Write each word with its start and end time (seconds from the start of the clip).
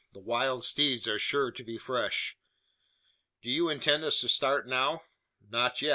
The 0.13 0.19
wild 0.19 0.63
steeds 0.63 1.07
are 1.07 1.19
sure 1.19 1.51
to 1.51 1.63
be 1.63 1.77
fresh." 1.77 2.35
"Do 3.43 3.51
you 3.51 3.69
intend 3.69 4.03
us 4.03 4.19
to 4.21 4.29
start 4.29 4.67
now?" 4.67 5.03
"Not 5.47 5.79
yet. 5.83 5.89